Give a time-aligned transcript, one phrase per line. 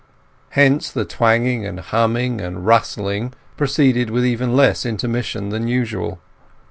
[0.57, 6.19] Hence the twanging and humming and rustling proceeded with even less intermission than usual.